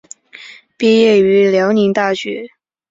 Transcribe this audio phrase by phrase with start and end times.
[0.77, 2.47] 毕业于辽宁大学。